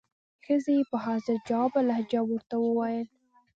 ښځې 0.45 0.73
یې 0.77 0.83
په 0.89 0.97
حاضر 1.05 1.35
جوابه 1.47 1.81
لهجه 1.89 2.19
ورته 2.25 2.55
وویل. 2.59 3.07